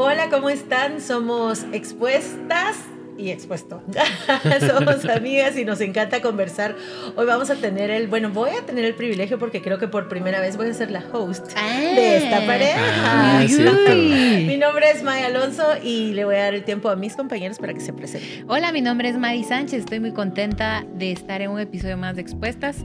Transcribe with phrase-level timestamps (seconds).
[0.00, 1.00] Hola, ¿cómo están?
[1.00, 2.76] Somos expuestas
[3.16, 3.82] y expuesto.
[4.60, 6.76] Somos amigas y nos encanta conversar.
[7.16, 10.08] Hoy vamos a tener el, bueno, voy a tener el privilegio porque creo que por
[10.08, 12.80] primera vez voy a ser la host de esta pareja.
[12.80, 17.16] Ah, Mi nombre es Maya Alonso y le voy a dar el tiempo a mis
[17.16, 18.48] compañeros para que se presenten.
[18.48, 19.80] Hola, mi nombre es Mari Sánchez.
[19.80, 22.84] Estoy muy contenta de estar en un episodio más de Expuestas.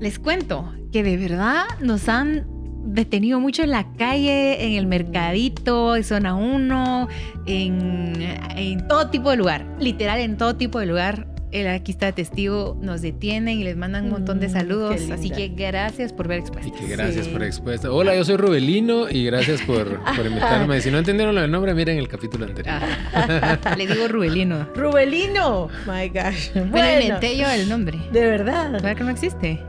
[0.00, 2.53] Les cuento que de verdad nos han
[2.84, 7.08] detenido mucho en la calle, en el mercadito, en zona 1,
[7.46, 8.12] en,
[8.56, 11.26] en todo tipo de lugar, literal en todo tipo de lugar.
[11.52, 15.00] El aquí está testigo, nos detienen y les mandan un montón de Mm, saludos.
[15.12, 16.80] Así que gracias por ver Y expuestas.
[16.80, 17.30] que gracias Sí.
[17.30, 17.92] por expuesta.
[17.92, 20.80] Hola, yo soy Rubelino y gracias por, por invitarme.
[20.80, 22.74] Si no entendieron el nombre, miren el capítulo anterior.
[23.14, 24.66] Ah, le digo Rubelino.
[24.74, 25.68] Rubelino.
[25.86, 26.50] My gosh.
[26.54, 27.98] Bueno, Bueno, inventé yo el nombre.
[28.12, 28.72] de verdad.
[28.72, 29.60] ¿Verdad que no existe?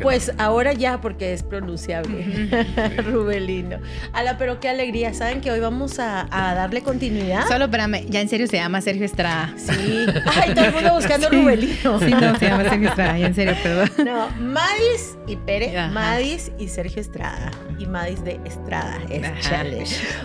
[0.00, 2.48] Pues ahora ya porque es pronunciable.
[3.04, 3.78] Rubelino.
[4.12, 5.14] Ala, pero qué alegría.
[5.14, 7.46] ¿Saben que hoy vamos a, a darle continuidad?
[7.48, 9.52] Solo espérame, ya en serio se llama Sergio Estrada.
[9.56, 10.06] Sí.
[10.36, 11.36] Ay, todo el mundo buscando Sí.
[11.36, 11.98] Rubelino.
[12.00, 13.90] Sí, no, se llama Sergio Estrada, ya en serio, perdón.
[14.04, 15.90] No, Madis y Pere, Ajá.
[15.92, 17.50] Madis y Sergio Estrada.
[17.78, 18.98] Y Madis de Estrada.
[19.10, 19.40] Es Ajá.
[19.40, 19.84] chale.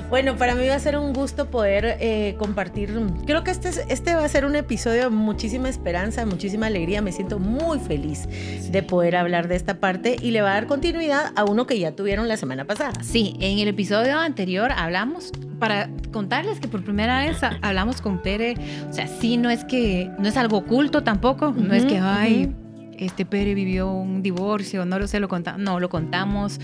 [0.10, 2.94] Bueno, para mí va a ser un gusto poder eh, compartir.
[3.26, 7.02] Creo que este, es- este va a ser un episodio de muchísima esperanza, muchísima alegría.
[7.02, 8.28] Me siento muy feliz
[8.72, 11.80] de poder hablar de esta parte y le va a dar continuidad a uno que
[11.80, 12.94] ya tuvieron la semana pasada.
[13.02, 18.22] Sí, en el episodio anterior hablamos para contarles que por primera vez ha- hablamos con
[18.22, 18.56] Pere,
[18.90, 22.54] o sea, sí, no es que no es algo oculto tampoco, no es que ay,
[22.98, 26.60] este Pere vivió un divorcio, no lo sé, lo contamos, no, lo contamos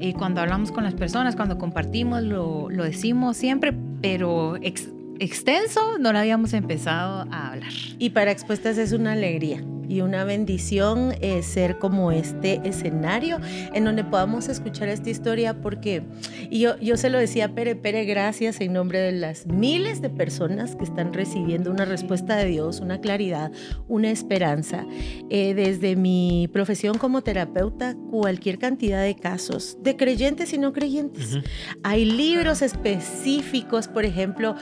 [0.00, 5.98] eh, cuando hablamos con las personas, cuando compartimos, lo, lo decimos siempre, pero ex- extenso
[5.98, 7.70] no lo habíamos empezado a hablar.
[7.98, 13.38] Y para expuestas es una alegría y una bendición eh, ser como este escenario
[13.72, 16.02] en donde podamos escuchar esta historia porque,
[16.50, 20.00] y yo, yo se lo decía a Pere, Pere, gracias en nombre de las miles
[20.00, 23.52] de personas que están recibiendo una respuesta de Dios, una claridad,
[23.88, 24.86] una esperanza.
[25.30, 31.38] Eh, desde mi profesión como terapeuta, cualquier cantidad de casos, de creyentes y no creyentes.
[31.82, 34.54] Hay libros específicos, por ejemplo,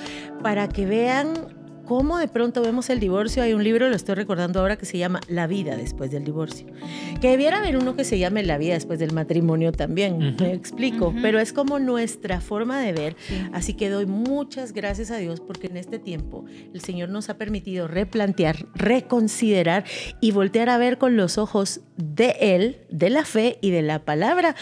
[0.42, 3.42] para que vean cómo de pronto vemos el divorcio.
[3.42, 6.66] Hay un libro, lo estoy recordando ahora, que se llama La vida después del divorcio.
[7.20, 10.44] Que debiera haber uno que se llame La vida después del matrimonio también, Ujú.
[10.44, 11.08] me explico.
[11.08, 11.18] Ujú.
[11.22, 13.16] Pero es como nuestra forma de ver.
[13.28, 13.34] Sí.
[13.52, 17.38] Así que doy muchas gracias a Dios porque en este tiempo el Señor nos ha
[17.38, 19.84] permitido replantear, reconsiderar
[20.20, 24.04] y voltear a ver con los ojos de Él, de la fe y de la
[24.04, 24.56] palabra,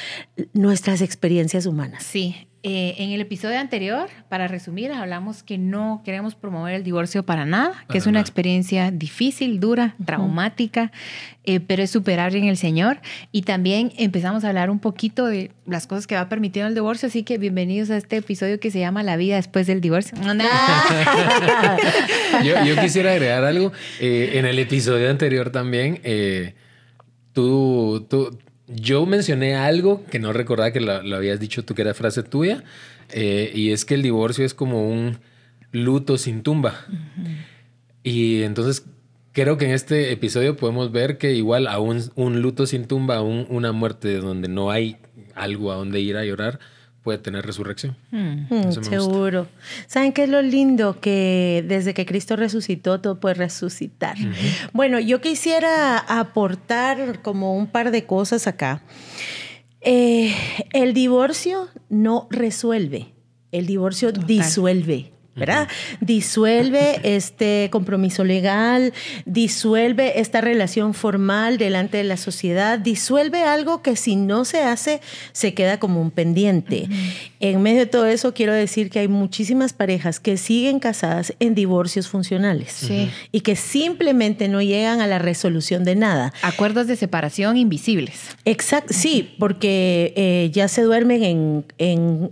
[0.52, 2.02] nuestras experiencias humanas.
[2.02, 7.24] Sí, eh, en el episodio anterior, para resumir, hablamos que no queremos promover el divorcio
[7.24, 8.20] para nada, que Para es una nada.
[8.22, 10.92] experiencia difícil, dura, traumática,
[11.42, 13.00] eh, pero es superable en el Señor.
[13.32, 17.08] Y también empezamos a hablar un poquito de las cosas que va permitiendo el divorcio,
[17.08, 20.16] así que bienvenidos a este episodio que se llama La vida después del divorcio.
[22.44, 23.72] Yo, yo quisiera agregar algo.
[24.00, 26.54] Eh, en el episodio anterior también, eh,
[27.32, 28.38] tú, tú,
[28.74, 32.22] yo mencioné algo que no recordaba que lo, lo habías dicho tú, que era frase
[32.22, 32.64] tuya,
[33.10, 35.18] eh, y es que el divorcio es como un
[35.72, 36.86] luto sin tumba.
[38.02, 38.84] Y entonces
[39.32, 43.16] creo que en este episodio podemos ver que igual a un, un luto sin tumba,
[43.16, 44.96] a un- una muerte donde no hay
[45.34, 46.58] algo a donde ir a llorar,
[47.02, 47.96] puede tener resurrección.
[48.10, 48.82] Mm, gusta.
[48.84, 49.48] seguro.
[49.86, 51.00] ¿Saben qué es lo lindo?
[51.00, 54.16] Que desde que Cristo resucitó, todo puede resucitar.
[54.72, 58.82] Bueno, yo quisiera aportar como un par de cosas acá.
[59.80, 60.34] Eh,
[60.72, 63.12] el divorcio no resuelve,
[63.50, 64.26] el divorcio Total.
[64.26, 65.11] disuelve.
[65.34, 65.68] ¿Verdad?
[66.00, 68.92] Disuelve este compromiso legal,
[69.24, 75.00] disuelve esta relación formal delante de la sociedad, disuelve algo que si no se hace
[75.32, 76.88] se queda como un pendiente.
[77.40, 81.54] En medio de todo eso quiero decir que hay muchísimas parejas que siguen casadas en
[81.54, 82.90] divorcios funcionales
[83.32, 86.32] y que simplemente no llegan a la resolución de nada.
[86.42, 88.36] Acuerdos de separación invisibles.
[88.44, 92.30] Exacto, sí, porque eh, ya se duermen en, en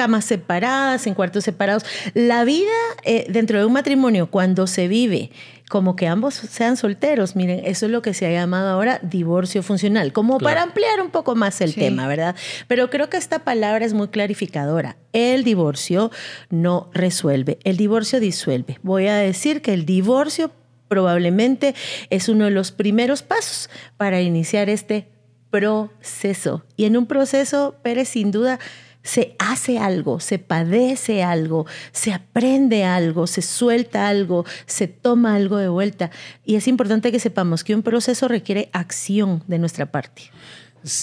[0.00, 1.84] camas separadas, en cuartos separados.
[2.14, 2.72] La vida
[3.04, 5.30] eh, dentro de un matrimonio, cuando se vive
[5.68, 9.62] como que ambos sean solteros, miren, eso es lo que se ha llamado ahora divorcio
[9.62, 10.50] funcional, como Claro.
[10.54, 11.80] para ampliar un poco más el Sí.
[11.80, 12.34] tema, ¿verdad?
[12.66, 14.96] Pero creo que esta palabra es muy clarificadora.
[15.12, 16.10] El divorcio
[16.48, 18.78] no resuelve, el divorcio disuelve.
[18.82, 20.50] Voy a decir que el divorcio
[20.88, 21.74] probablemente
[22.08, 25.08] es uno de los primeros pasos para iniciar este
[25.50, 26.64] proceso.
[26.76, 28.58] Y en un proceso, Pérez, sin duda,
[29.02, 35.56] se hace algo, se padece algo, se aprende algo, se suelta algo, se toma algo
[35.56, 36.10] de vuelta.
[36.44, 40.24] Y es importante que sepamos que un proceso requiere acción de nuestra parte.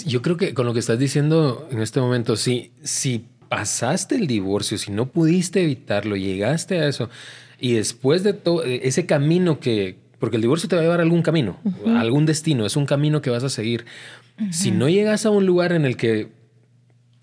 [0.06, 4.28] Yo creo que con lo que estás diciendo en este momento, sí, si pasaste el
[4.28, 7.10] divorcio, si no pudiste evitarlo, llegaste a eso,
[7.60, 11.04] y después de todo ese camino que, porque el divorcio te va a llevar a
[11.04, 11.58] algún camino,
[11.88, 13.86] a algún destino, es un camino que vas a seguir.
[14.52, 16.30] Si no llegas a un lugar en el que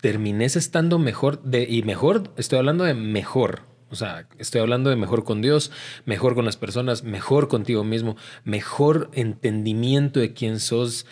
[0.05, 4.95] termines estando mejor, de, y mejor, estoy hablando de mejor, o sea, estoy hablando de
[4.95, 5.71] mejor con Dios,
[6.05, 11.07] mejor con las personas, mejor contigo mismo, mejor entendimiento de quién sos,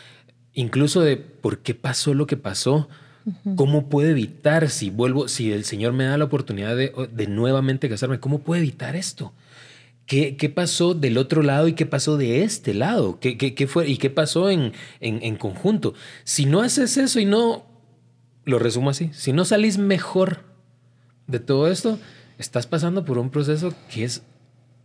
[0.54, 2.88] incluso de por qué pasó lo que pasó.
[3.56, 7.90] ¿Cómo puedo evitar si vuelvo, si el Señor me da la oportunidad de, de nuevamente
[7.90, 8.20] casarme?
[8.20, 9.34] ¿Cómo puedo evitar esto?
[10.06, 13.20] ¿Qué, ¿Qué, pasó del otro lado y qué pasó de este lado?
[13.20, 15.96] ¿Qué, qué, qué fue, ¿Y qué pasó en, en, en, conjunto?
[16.26, 17.73] Si no haces eso y no,
[18.46, 20.44] lo resumo así, si no salís mejor
[21.28, 22.00] de todo esto,
[22.38, 24.24] estás pasando por un proceso que es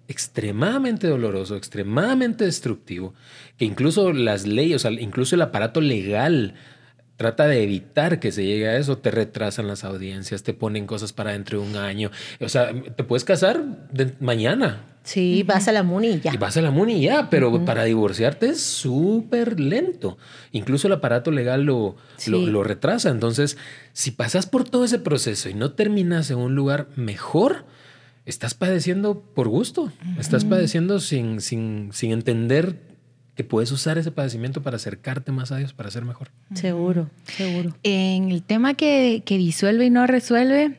[0.08, 3.14] extremadamente doloroso, extremadamente destructivo,
[3.58, 6.54] que incluso las leyes, o sea, incluso el aparato legal
[7.16, 11.12] trata de evitar que se llegue a eso, te retrasan las audiencias, te ponen cosas
[11.12, 12.10] para dentro de un año.
[12.40, 13.60] O sea, te puedes casar
[14.20, 14.84] mañana.
[15.08, 16.34] Sí, vas a la MUNI y ya.
[16.34, 20.18] Y vas a la MUNI y ya, pero para divorciarte es súper lento.
[20.52, 21.96] Incluso el aparato legal lo,
[22.26, 23.08] lo, lo, retrasa.
[23.08, 23.56] Entonces,
[23.94, 27.64] si pasas por todo ese proceso y no terminas en un lugar mejor,
[28.26, 29.90] estás padeciendo por gusto.
[30.18, 32.76] Estás padeciendo sin, sin, sin entender
[33.34, 36.32] que puedes usar ese padecimiento para acercarte más a Dios, para ser mejor.
[36.52, 37.74] Seguro, seguro.
[37.82, 40.76] En el tema que, que disuelve y no resuelve,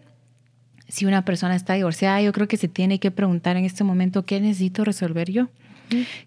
[0.90, 4.26] si una persona está divorciada, yo creo que se tiene que preguntar en este momento,
[4.26, 5.48] ¿qué necesito resolver yo?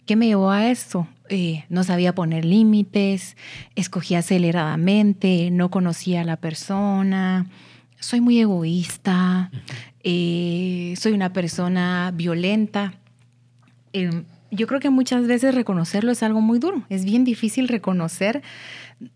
[0.06, 1.06] ¿Qué me llevó a esto?
[1.28, 3.36] Eh, no sabía poner límites,
[3.76, 7.46] escogí aceleradamente, no conocía a la persona,
[7.98, 9.50] soy muy egoísta,
[10.02, 12.94] eh, soy una persona violenta.
[13.92, 16.84] Eh, yo creo que muchas veces reconocerlo es algo muy duro.
[16.88, 18.42] Es bien difícil reconocer,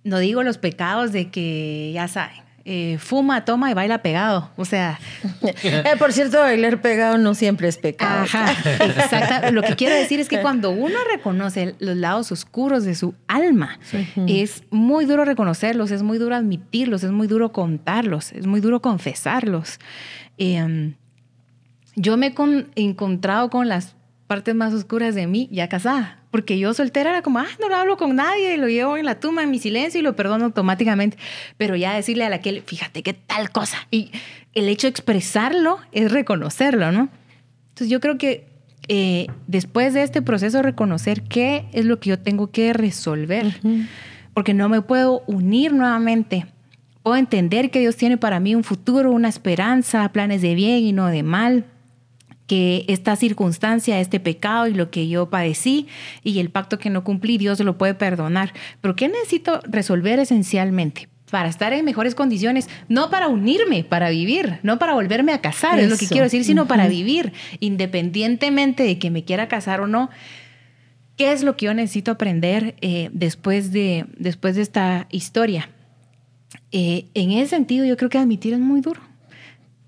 [0.05, 4.51] no digo los pecados de que ya saben, eh, fuma, toma y baila pegado.
[4.57, 4.99] O sea.
[5.63, 8.25] eh, por cierto, bailar pegado no siempre es pecado.
[8.25, 9.53] Ajá, exacto.
[9.53, 13.79] Lo que quiero decir es que cuando uno reconoce los lados oscuros de su alma,
[13.83, 14.09] sí.
[14.27, 18.83] es muy duro reconocerlos, es muy duro admitirlos, es muy duro contarlos, es muy duro
[18.83, 19.79] confesarlos.
[20.39, 20.93] Eh,
[21.95, 23.95] yo me he encontrado con las
[24.27, 26.21] partes más oscuras de mí ya casada.
[26.31, 29.21] Porque yo soltera era como, ah, no lo hablo con nadie, lo llevo en la
[29.21, 31.17] tumba, en mi silencio y lo perdono automáticamente.
[31.57, 33.79] Pero ya decirle a la que, fíjate qué tal cosa.
[33.91, 34.11] Y
[34.55, 37.09] el hecho de expresarlo es reconocerlo, ¿no?
[37.69, 38.47] Entonces yo creo que
[38.89, 43.47] eh, después de este proceso reconocer qué es lo que yo tengo que resolver.
[43.63, 43.87] Uh -huh.
[44.35, 46.47] Porque no me puedo unir nuevamente.
[47.03, 50.93] Puedo entender que Dios tiene para mí un futuro, una esperanza, planes de bien y
[50.93, 51.65] no de mal
[52.47, 55.87] que esta circunstancia, este pecado y lo que yo padecí
[56.23, 58.53] y el pacto que no cumplí, Dios lo puede perdonar.
[58.81, 61.09] Pero ¿qué necesito resolver esencialmente?
[61.31, 65.79] Para estar en mejores condiciones, no para unirme, para vivir, no para volverme a casar,
[65.79, 65.87] Eso.
[65.87, 66.69] es lo que quiero decir, sino uh -huh.
[66.69, 70.09] para vivir, independientemente de que me quiera casar o no.
[71.17, 75.71] ¿Qué es lo que yo necesito aprender eh, después, de, después de esta historia?
[76.71, 79.01] Eh, en ese sentido, yo creo que admitir es muy duro,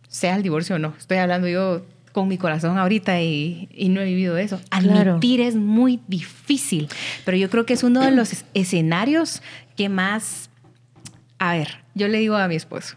[0.09, 0.95] sea el divorcio o no.
[0.99, 1.85] Estoy hablando yo
[2.19, 4.61] con mi corazón ahorita y, y no he vivido eso.
[4.71, 5.49] Admitir claro.
[5.49, 6.89] es muy difícil,
[7.25, 9.41] pero yo creo que es uno de los escenarios
[9.77, 10.51] que más...
[11.39, 12.97] A ver, yo le digo a mi esposo,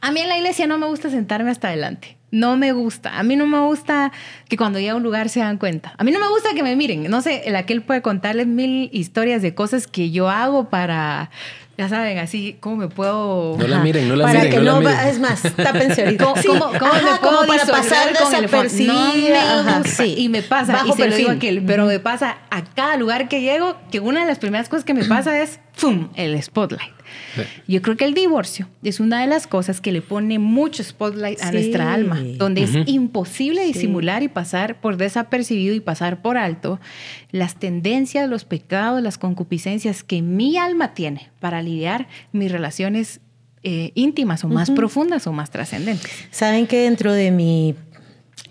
[0.00, 2.16] a mí en la iglesia no me gusta sentarme hasta adelante.
[2.32, 3.16] No me gusta.
[3.16, 4.10] A mí no me gusta
[4.48, 5.94] que cuando llegue a un lugar se dan cuenta.
[5.96, 7.08] A mí no me gusta que me miren.
[7.08, 11.30] No sé, el aquel puede contarles mil historias de cosas que yo hago para
[11.78, 13.56] ya saben, así, ¿cómo me puedo...?
[13.58, 14.52] No la miren, no la para miren.
[14.52, 16.24] que no, no, la es más, tápense ahorita.
[16.24, 16.48] ¿Cómo, sí.
[16.48, 18.92] cómo, cómo Ajá, me puedo como para pasar desapercibida?
[18.94, 20.02] No me Ajá, gusta.
[20.04, 20.14] sí.
[20.16, 23.28] Y me pasa, Bajo y se lo digo aquel, pero me pasa a cada lugar
[23.28, 26.90] que llego, que una de las primeras cosas que me pasa es, ¡fum!, el spotlight.
[27.36, 27.42] Sí.
[27.68, 31.40] Yo creo que el divorcio es una de las cosas que le pone mucho spotlight
[31.40, 31.52] a Sí.
[31.52, 33.72] nuestra alma, donde es imposible Sí.
[33.74, 36.80] disimular y pasar por desapercibido y pasar por alto
[37.30, 43.20] las tendencias, los pecados, las concupiscencias que mi alma tiene para lidiar mis relaciones
[43.68, 46.08] eh, íntimas o más profundas o más trascendentes.
[46.30, 47.74] Saben que dentro de mi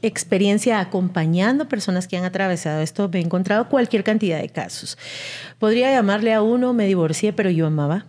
[0.01, 4.97] experiencia acompañando personas que han atravesado esto, me he encontrado cualquier cantidad de casos.
[5.59, 8.05] Podría llamarle a uno, me divorcié, pero yo amaba.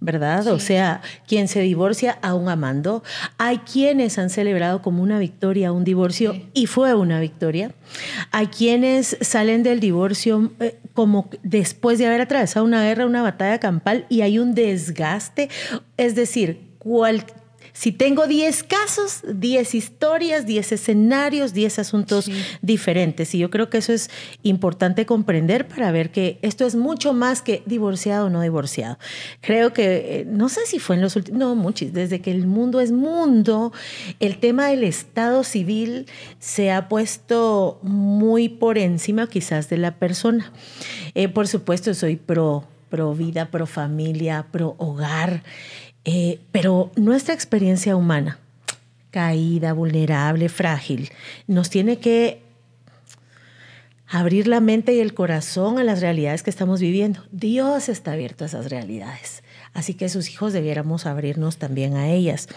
[0.00, 0.44] ¿Verdad?
[0.44, 0.50] Sí.
[0.50, 3.02] O sea, quien se divorcia aún amando.
[3.36, 6.46] Hay quienes han celebrado como una victoria un divorcio Sí.
[6.54, 7.72] y fue una victoria.
[8.30, 13.58] Hay quienes salen del divorcio eh, como después de haber atravesado una guerra, una batalla
[13.58, 15.48] campal y hay un desgaste.
[15.96, 17.24] Es decir, cual,
[17.78, 22.32] Si tengo 10 casos, 10 historias, 10 escenarios, 10 asuntos Sí.
[22.60, 23.32] diferentes.
[23.36, 24.10] Y yo creo que eso es
[24.42, 28.98] importante comprender para ver que esto es mucho más que divorciado o no divorciado.
[29.42, 32.48] Creo que, eh, no sé si fue en los últimos, no, muchos, desde que el
[32.48, 33.72] mundo es mundo,
[34.18, 36.06] el tema del Estado civil
[36.40, 40.52] se ha puesto muy por encima quizás de la persona.
[41.14, 45.44] Eh, por supuesto, soy pro, pro vida, pro familia, pro hogar.
[46.04, 48.38] Eh, pero nuestra experiencia humana,
[49.10, 51.10] caída, vulnerable, frágil,
[51.46, 52.42] nos tiene que
[54.06, 57.20] abrir la mente y el corazón a las realidades que estamos viviendo.
[57.30, 59.42] Dios está abierto a esas realidades.
[59.74, 62.48] Así que sus hijos debiéramos abrirnos también a ellas.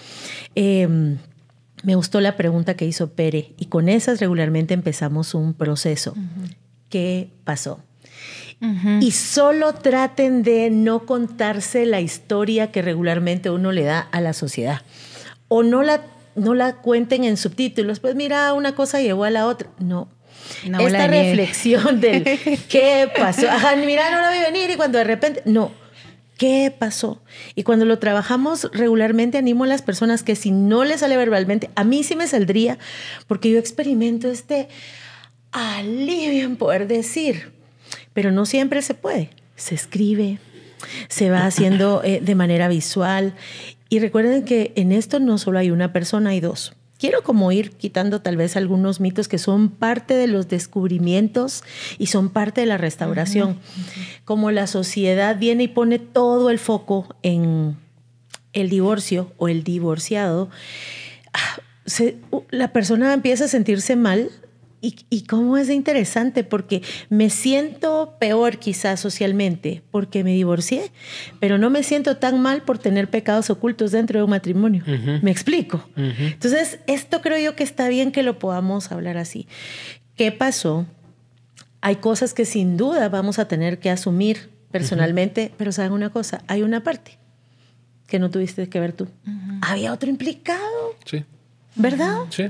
[0.56, 1.18] Eh,
[1.84, 6.16] me gustó la pregunta que hizo Pere y con esas regularmente empezamos un proceso.
[6.90, 7.84] ¿Qué pasó?
[8.62, 9.00] Ujú.
[9.02, 14.34] Y solo traten de no contarse la historia que regularmente uno le da a la
[14.34, 14.82] sociedad.
[15.48, 16.02] O no la,
[16.36, 18.00] no la cuenten en subtítulos.
[18.00, 19.70] Pues mira, una cosa llevó a la otra.
[19.80, 20.10] No.
[20.66, 22.24] Bola Esta reflexión del
[22.70, 23.50] qué pasó.
[23.50, 25.42] Ajá, mira, no la vi venir y cuando de repente.
[25.46, 25.72] No.
[26.38, 27.22] ¿Qué pasó?
[27.54, 31.70] Y cuando lo trabajamos regularmente, animo a las personas que si no les sale verbalmente,
[31.76, 32.80] a mí sí me saldría,
[33.28, 34.68] porque yo experimento este
[35.52, 37.61] alivio en poder decir,
[38.14, 39.30] pero no siempre se puede.
[39.56, 40.40] Se escribe,
[41.10, 43.34] se va haciendo eh, de manera visual.
[43.90, 46.74] Y recuerden que en esto no solo hay una persona, hay dos.
[46.98, 51.64] Quiero como ir quitando tal vez algunos mitos que son parte de los descubrimientos
[51.98, 53.58] y son parte de la restauración.
[54.24, 57.76] Como la sociedad viene y pone todo el foco en
[58.54, 60.52] el divorcio o el divorciado,
[61.34, 62.18] ah, se-
[62.52, 64.30] la persona empieza a sentirse mal
[64.82, 70.92] y, y cómo es interesante porque me siento peor quizás socialmente porque me divorcié,
[71.40, 74.84] pero no me siento tan mal por tener pecados ocultos dentro de un matrimonio.
[75.22, 75.88] ¿Me explico?
[75.96, 79.48] Entonces, esto creo yo que está bien que lo podamos hablar así.
[80.16, 80.86] ¿Qué pasó?
[81.82, 86.44] Hay cosas que sin duda vamos a tener que asumir personalmente, pero saben una cosa,
[86.48, 87.18] hay una parte
[88.08, 89.08] que no tuviste que ver tú.
[89.62, 91.24] Había otro implicado, Sí.
[91.76, 92.16] ¿Verdad?
[92.30, 92.46] Sí.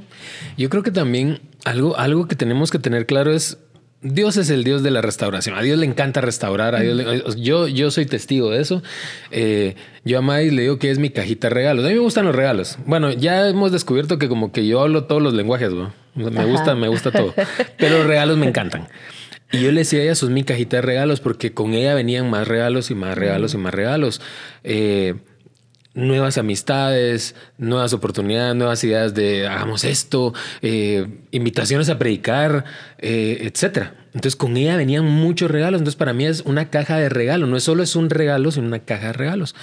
[0.57, 3.57] Yo creo que también algo, algo que tenemos que tener claro es
[4.03, 5.55] Dios es el Dios de la restauración.
[5.55, 6.73] A Dios le encanta restaurar.
[6.73, 8.81] A Dios le- yo, yo soy testigo de eso.
[9.29, 11.85] Eh, yo a May le digo que es mi cajita de regalos.
[11.85, 12.79] A mí me gustan los regalos.
[12.87, 15.71] Bueno, ya hemos descubierto que como que yo hablo todos los lenguajes.
[15.71, 15.87] güey.
[16.15, 16.45] Me Ajá.
[16.45, 17.33] gusta, me gusta todo.
[17.77, 18.87] Pero los regalos me encantan.
[19.51, 22.27] Y yo le decía a ella, sos mi cajita de regalos, porque con ella venían
[22.27, 24.19] más regalos y más regalos y más regalos.
[24.63, 25.13] Eh,
[25.93, 32.65] nuevas amistades, nuevas oportunidades, nuevas ideas de hagamos esto, eh, invitaciones a predicar,
[32.97, 33.95] eh, etcétera.
[34.13, 35.81] Entonces con ella venían muchos regalos.
[35.81, 37.49] Entonces para mí es una caja de regalos.
[37.49, 39.55] No es solo es un regalo, sino una caja de regalos.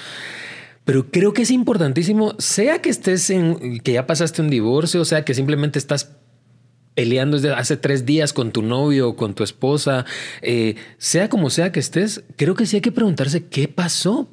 [0.84, 5.04] Pero creo que es importantísimo, sea que estés en, que ya pasaste un divorcio, o
[5.04, 6.12] sea que simplemente estás
[6.94, 10.06] peleando desde hace tres días con tu novio con tu esposa,
[10.40, 14.30] eh, sea como sea que estés, creo que sí hay que preguntarse qué pasó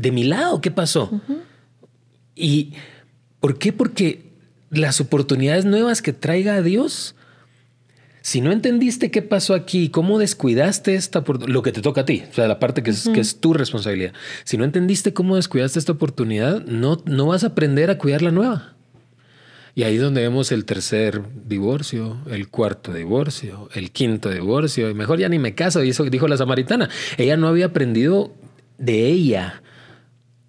[0.00, 1.20] de mi lado, qué pasó.
[2.34, 2.72] ¿Y
[3.40, 3.72] por qué?
[3.72, 4.30] Porque
[4.70, 7.14] las oportunidades nuevas que traiga a Dios,
[8.22, 12.04] si no entendiste qué pasó aquí, cómo descuidaste esta opor- lo que te toca a
[12.04, 14.12] ti, o sea, la parte que es, que es tu responsabilidad.
[14.44, 18.30] Si no entendiste cómo descuidaste esta oportunidad, no, no vas a aprender a cuidar la
[18.30, 18.74] nueva.
[19.74, 24.90] Y ahí es donde vemos el tercer divorcio, el cuarto divorcio, el quinto divorcio.
[24.90, 26.88] Y mejor ya ni me caso, y eso dijo la samaritana.
[27.18, 28.34] Ella no había aprendido
[28.78, 29.62] de ella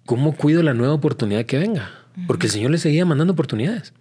[0.06, 1.90] cómo cuido la nueva oportunidad que venga.
[2.26, 3.94] Porque el Señor le seguía mandando oportunidades.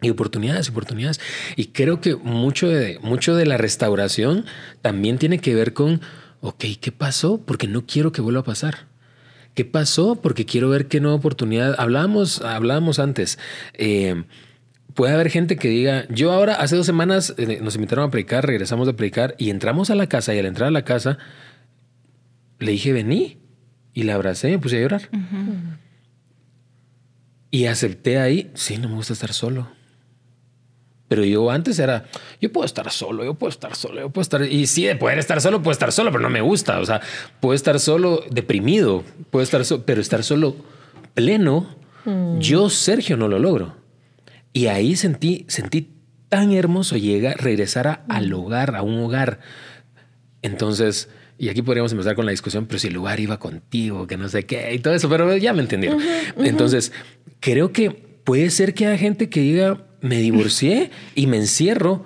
[0.00, 1.20] Y oportunidades, oportunidades.
[1.56, 4.44] Y creo que mucho de, mucho de la restauración
[4.82, 6.00] también tiene que ver con,
[6.40, 7.38] ok, ¿qué pasó?
[7.38, 8.86] Porque no quiero que vuelva a pasar.
[9.54, 10.16] ¿Qué pasó?
[10.16, 11.74] Porque quiero ver qué nueva oportunidad.
[11.78, 13.38] Hablábamos, hablábamos antes.
[13.74, 14.24] eh,
[14.96, 18.46] puede haber gente que diga, yo ahora hace dos semanas eh, nos invitaron a predicar,
[18.46, 21.18] regresamos de predicar y entramos a la casa y al entrar a la casa
[22.58, 23.38] le dije, vení.
[23.96, 25.08] Y la abracé y me puse a llorar.
[27.50, 29.68] Y acepté ahí, sí, no me gusta estar solo.
[31.08, 32.04] Pero yo antes era,
[32.40, 34.42] yo puedo estar solo, yo puedo estar solo, yo puedo estar...
[34.42, 36.78] Y sí, de poder estar solo, puedo estar solo, pero no me gusta.
[36.80, 37.00] O sea,
[37.40, 40.56] puedo estar solo deprimido, puedo estar solo, pero estar solo
[41.14, 41.74] pleno,
[42.38, 43.76] yo, Sergio, no lo logro.
[44.52, 45.90] Y ahí sentí, sentí
[46.28, 49.40] tan hermoso llegar, regresar a- al hogar, a un hogar.
[50.42, 54.16] Entonces, y aquí podríamos empezar con la discusión, pero si el lugar iba contigo, que
[54.16, 56.00] no sé qué y todo eso, pero ya me entendieron.
[56.38, 56.92] Entonces,
[57.40, 62.04] creo que puede ser que haya gente que diga, me divorcié y me encierro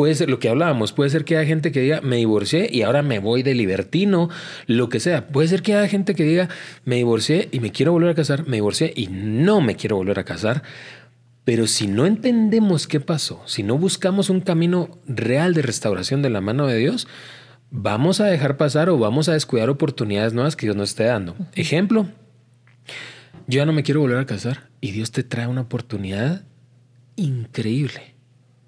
[0.00, 2.80] Puede ser lo que hablábamos, puede ser que haya gente que diga, me divorcié y
[2.80, 4.30] ahora me voy de libertino,
[4.66, 5.28] lo que sea.
[5.28, 6.48] Puede ser que haya gente que diga,
[6.86, 10.18] me divorcié y me quiero volver a casar, me divorcié y no me quiero volver
[10.18, 10.62] a casar.
[11.44, 16.30] Pero si no entendemos qué pasó, si no buscamos un camino real de restauración de
[16.30, 17.06] la mano de Dios,
[17.70, 21.36] vamos a dejar pasar o vamos a descuidar oportunidades nuevas que Dios nos esté dando.
[21.54, 22.06] Ejemplo,
[23.46, 26.44] yo ya no me quiero volver a casar y Dios te trae una oportunidad
[27.16, 28.14] increíble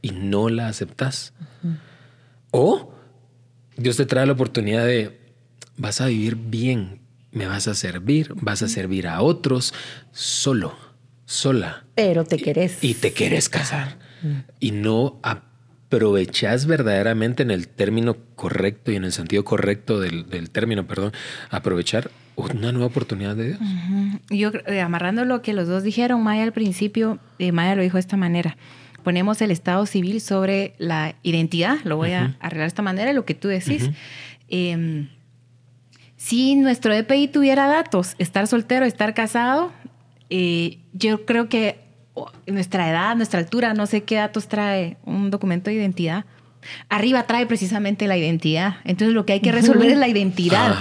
[0.00, 1.32] y no la aceptas.
[2.50, 2.92] O
[3.76, 5.21] Dios te trae la oportunidad de,
[5.76, 9.73] vas a vivir bien, me vas a servir, vas a servir a otros
[10.11, 10.76] solo,
[11.25, 11.85] sola.
[11.94, 12.82] Pero te querés.
[12.82, 13.99] Y te quieres casar.
[14.61, 15.18] Y no
[15.92, 21.12] aprovechas verdaderamente en el término correcto y en el sentido correcto del, término, perdón,
[21.50, 23.61] aprovechar una nueva oportunidad de Dios.
[24.30, 27.96] Yo, eh, amarrando lo que los dos dijeron, Maya al principio, eh, Maya lo dijo
[27.96, 28.56] de esta manera
[29.02, 33.25] ponemos el Estado civil sobre la identidad, lo voy a arreglar de esta manera, lo
[33.25, 33.90] que tú decís.
[34.49, 35.08] Em,
[36.16, 39.72] si nuestro DPI tuviera datos, estar soltero, estar casado,
[40.30, 41.81] eh, yo creo que
[42.47, 46.25] nuestra edad, nuestra altura, no sé qué datos trae un documento de identidad.
[46.88, 48.76] Arriba trae precisamente la identidad.
[48.85, 50.76] Entonces lo que hay que resolver es la identidad.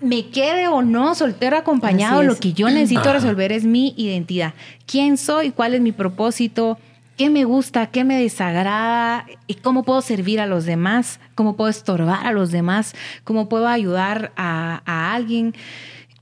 [0.00, 4.54] Me quede o no soltero acompañado, lo que yo necesito resolver es mi identidad.
[4.86, 5.50] ¿Quién soy?
[5.50, 6.78] ¿Cuál es mi propósito?
[7.20, 11.68] qué me gusta, qué me desagrada y cómo puedo servir a los demás, cómo puedo
[11.68, 14.80] estorbar a los demás, cómo puedo ayudar a,
[15.12, 15.54] alguien.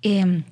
[0.03, 0.43] Em,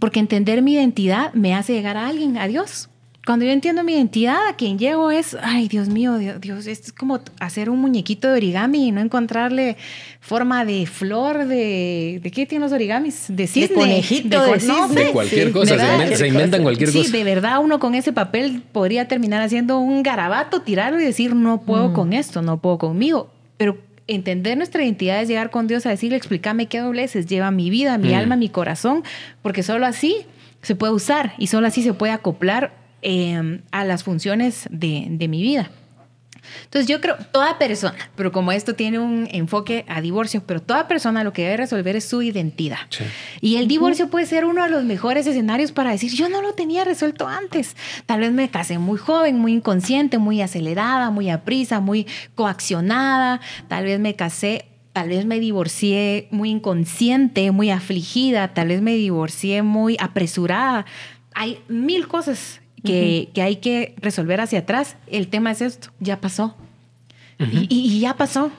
[0.00, 2.88] porque entender mi identidad me hace llegar a alguien, a Dios.
[3.26, 7.20] Cuando yo entiendo mi identidad, a quien llego es, ay, Dios mío, Dios, es como
[7.40, 9.78] hacer un muñequito de origami y no encontrarle
[10.20, 12.20] forma de flor, de...
[12.22, 13.24] ¿De qué tienen los origamis?
[13.28, 13.68] De cisne.
[13.68, 15.76] De conejito, de, de, cualquier cosa,
[16.14, 17.04] se, inventan cualquier cosa.
[17.04, 21.34] Sí, de verdad uno con ese papel podría terminar haciendo un garabato, tirarlo y decir,
[21.34, 21.92] no puedo mm.
[21.94, 23.30] con esto, no puedo conmigo.
[23.56, 27.70] Pero entender nuestra identidad es llegar con Dios a decirle, explícame qué dobleces lleva mi
[27.70, 28.16] vida, mi mm.
[28.16, 29.02] alma, mi corazón,
[29.40, 30.26] porque solo así
[30.60, 35.42] se puede usar y solo así se puede acoplar Em, a las funciones de, mi
[35.42, 35.70] vida.
[36.64, 40.88] Entonces yo creo, toda persona, pero como esto tiene un enfoque a divorcio, pero toda
[40.88, 42.78] persona lo que debe resolver es su identidad.
[43.42, 46.54] Y el divorcio puede ser uno de los mejores escenarios para decir, yo no lo
[46.54, 47.76] tenía resuelto antes.
[48.06, 53.42] Tal vez me casé muy joven, muy inconsciente, muy acelerada, muy aprisa, muy coaccionada.
[53.68, 54.64] Tal vez me casé
[54.94, 60.86] tal vez me divorcié muy inconsciente, muy afligida, tal vez me divorcié muy apresurada.
[61.34, 64.96] Hay mil cosas que, hay que resolver hacia atrás.
[65.06, 66.56] El tema es esto, ya pasó.
[67.38, 68.50] y, ya pasó.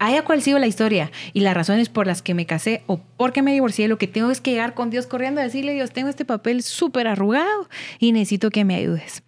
[0.00, 3.32] Haya cual sido la historia y las razones por las que me casé o por
[3.32, 5.90] qué me divorcié, lo que tengo es que llegar con Dios corriendo a decirle, Dios,
[5.90, 9.24] tengo este papel súper arrugado y necesito que me ayudes.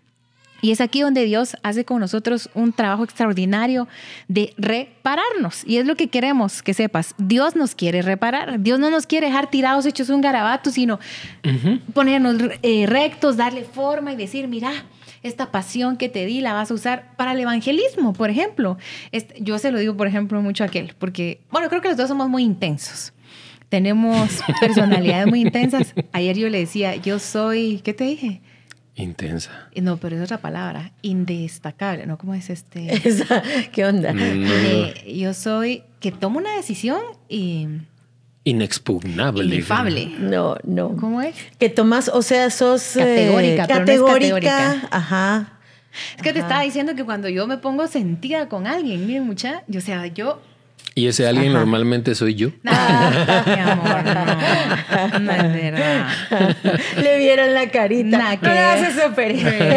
[0.61, 3.89] Y es aquí donde Dios hace con nosotros un trabajo extraordinario
[4.29, 5.65] de repararnos.
[5.67, 7.15] Y es lo que queremos que sepas.
[7.19, 8.61] Dios nos quiere reparar.
[8.61, 10.99] Dios no nos quiere dejar tirados hechos un garabato, sino
[11.95, 14.73] ponernos eh, rectos, darle forma y decir, mira,
[15.23, 18.79] esta pasión que te di la vas a usar para el evangelismo, por ejemplo.
[19.39, 22.09] yo se lo digo, por ejemplo, mucho a aquel, porque, bueno, creo que los dos
[22.09, 23.13] somos muy intensos.
[23.69, 25.95] Tenemos personalidades muy intensas.
[26.13, 28.41] Ayer yo le decía, yo soy, ¿qué te dije?
[28.95, 29.69] Intensa.
[29.77, 30.93] No, pero es otra palabra.
[31.03, 32.19] Indestacable, ¿no?
[32.19, 33.01] ¿Cómo es este?
[33.73, 34.13] ¿Qué onda?
[34.13, 35.07] Mm.
[35.07, 37.69] yo soy que tomo una decisión y...
[38.45, 39.45] Inexpugnable.
[39.45, 40.07] Inefable.
[40.19, 40.97] No, no.
[40.97, 41.37] ¿Cómo es?
[41.59, 42.97] Que tomas, o sea, sos...
[42.97, 44.89] Eh, categórica, categórica.
[44.91, 45.61] Ajá.
[46.17, 49.63] Es que te estaba diciendo que cuando yo me pongo sentida con alguien, miren mucha,
[49.67, 50.41] yo, o sea, yo
[50.95, 52.51] y ese alguien normalmente soy yo.
[52.67, 55.21] Ah, mi amor, no.
[55.21, 56.09] No es verdad.
[57.01, 58.19] Le vieron la carita.
[58.19, 58.49] Nah, que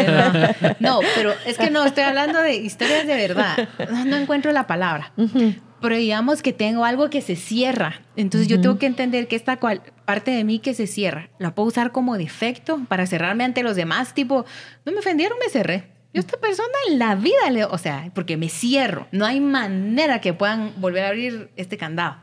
[0.10, 0.74] no.
[0.80, 3.70] No, pero es que no, estoy hablando de historias de verdad.
[4.06, 5.14] No, encuentro la palabra.
[5.82, 8.02] Pero digamos que tengo algo que se cierra.
[8.16, 11.54] Entonces yo tengo que entender que esta cual, parte de mí que se cierra, la
[11.54, 14.14] puedo usar como defecto para cerrarme ante los demás.
[14.14, 14.46] Tipo,
[14.86, 15.93] no me ofendieron, me cerré.
[16.14, 20.22] Yo esta persona en la vida, le, o sea, porque me cierro, no hay manera
[20.22, 22.18] que puedan volver a abrir este candado.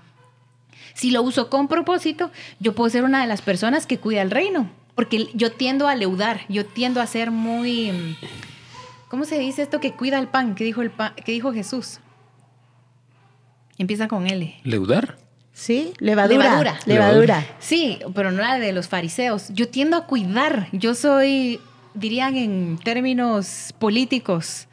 [0.95, 4.31] Si lo uso con propósito, yo puedo ser una de las personas que cuida el
[4.31, 8.17] reino, porque yo tiendo a leudar, yo tiendo a ser muy,
[9.09, 10.55] ¿cómo se dice esto que cuida el pan?
[10.55, 10.93] ¿Qué dijo, el
[11.25, 11.99] que dijo Jesús?
[13.77, 14.55] Empieza con L.
[14.63, 15.19] ¿Leudar?
[15.53, 16.45] Sí, levadura.
[16.45, 16.79] Levadura.
[16.87, 17.47] Levadura.
[17.59, 19.49] Sí, pero no la de los fariseos.
[19.51, 20.69] Yo tiendo a cuidar.
[20.73, 21.61] Yo soy
[21.95, 24.69] dirían en términos políticos,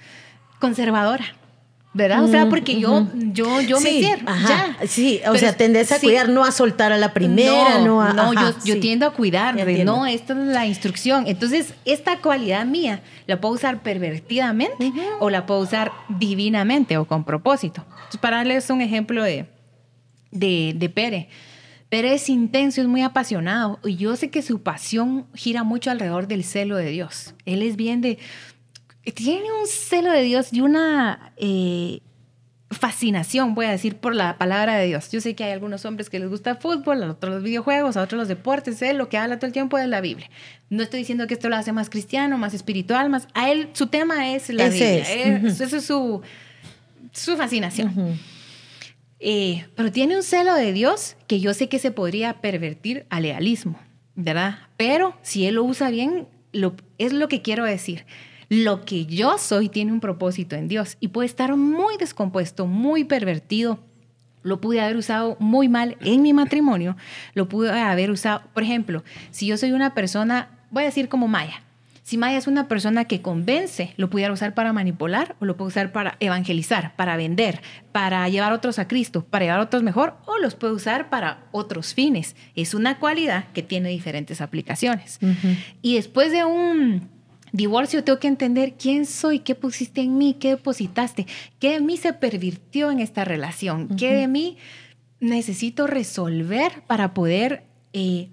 [0.60, 1.26] conservadora.
[1.98, 2.24] ¿verdad?
[2.24, 4.88] O sea, porque yo, yo, yo me cierro, ajá, ya.
[4.88, 6.06] Sí, o Pero sea, tendés a sí.
[6.06, 8.14] cuidar, no a soltar a la primera, no, a.
[8.14, 8.80] no, ajá, yo, yo sí.
[8.80, 11.24] tiendo a cuidar, de, no, esta es la instrucción.
[11.26, 17.24] Entonces, esta cualidad mía la puedo usar pervertidamente o la puedo usar divinamente o con
[17.24, 17.84] propósito.
[17.90, 19.48] Entonces, para darles un ejemplo de,
[20.30, 21.30] de, de Pere.
[21.90, 26.28] Pere es intenso, es muy apasionado y yo sé que su pasión gira mucho alrededor
[26.28, 27.34] del celo de Dios.
[27.46, 28.18] Él es bien de...
[29.16, 31.32] Tiene un celo de Dios y una...
[31.38, 32.02] eh,
[32.70, 35.10] fascinación, voy a decir, por la palabra de Dios.
[35.10, 37.96] Yo sé que hay algunos hombres que les gusta el fútbol, a otros los videojuegos,
[37.96, 40.30] a otros los deportes, él lo que habla todo el tiempo es la Biblia.
[40.70, 43.30] No estoy diciendo que esto lo hace más cristiano, más espiritual, más...
[43.34, 45.48] A él, su tema es la Ese Biblia.
[45.48, 45.62] es.
[45.62, 46.22] Eso es su,
[47.14, 47.88] su fascinación.
[47.88, 48.18] Ujú.
[49.20, 53.24] Eh, pero tiene un celo de Dios que yo sé que se podría pervertir al
[53.24, 53.80] lealismo,
[54.16, 54.60] ¿verdad?
[54.78, 56.28] Pero si él lo usa bien,
[56.98, 58.06] es lo que quiero decir.
[58.50, 63.04] Lo que yo soy tiene un propósito en Dios y puede estar muy descompuesto, muy
[63.04, 63.80] pervertido.
[64.44, 66.96] Lo pude haber usado muy mal en mi matrimonio.
[67.34, 71.28] Lo pude haber usado, por ejemplo, si yo soy una persona, voy a decir como
[71.28, 71.64] Maya,
[72.08, 75.68] si Maya es una persona que convence, lo pudiera usar para manipular o lo puede
[75.68, 77.60] usar para evangelizar, para vender,
[77.92, 81.10] para llevar a otros a Cristo, para llevar a otros mejor o los puede usar
[81.10, 82.38] para otros fines.
[82.56, 85.20] Es una cualidad que tiene diferentes aplicaciones.
[85.82, 87.10] Y después de un
[87.52, 91.28] divorcio tengo que entender quién soy, qué pusiste en mí, qué depositaste,
[91.60, 94.56] qué de mí se pervirtió en esta relación, qué de mí
[95.20, 98.30] necesito resolver para poder eh,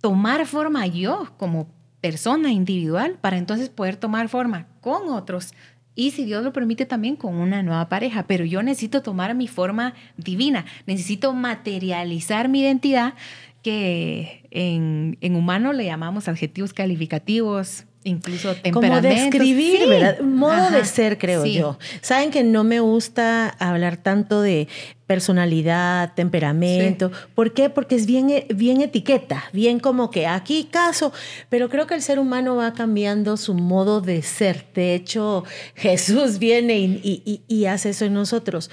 [0.00, 1.68] tomar forma yo como
[2.00, 5.52] persona individual, para entonces poder tomar forma con otros.
[5.94, 9.48] Y si Dios lo permite también con una nueva pareja, pero yo necesito tomar mi
[9.48, 13.14] forma divina, necesito materializar mi identidad
[13.62, 19.30] que en, en humano le llamamos adjetivos calificativos, incluso Como temperamentos.
[19.30, 19.86] describir, Sí.
[19.88, 20.20] ¿verdad?
[20.20, 21.54] Modo Ajá, de ser, creo sí.
[21.54, 21.78] yo.
[22.00, 24.68] Saben que no me gusta hablar tanto de
[25.06, 27.10] personalidad, temperamento.
[27.34, 27.68] ¿Por qué?
[27.68, 31.12] Porque es bien, bien etiqueta, bien como que aquí caso,
[31.48, 34.66] pero creo que el ser humano va cambiando su modo de ser.
[34.74, 38.70] De hecho, Jesús viene y, y- y- y hace eso en nosotros.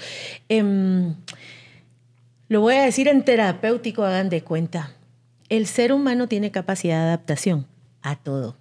[0.48, 1.14] Em,
[2.48, 4.92] lo voy a decir en terapéutico, hagan de cuenta.
[5.48, 7.66] El ser humano tiene capacidad de adaptación
[8.02, 8.56] a todo.